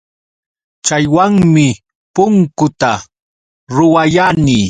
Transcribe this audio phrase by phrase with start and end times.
[0.85, 1.67] Chaywanmi
[2.13, 2.91] punkuta
[3.75, 4.57] ruwayani.